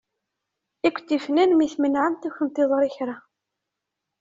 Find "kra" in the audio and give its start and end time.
2.95-3.17